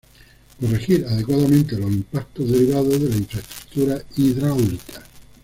[0.59, 5.03] Corregir adecuadamente los impactos derivados de las infraestructuras hidráulicas.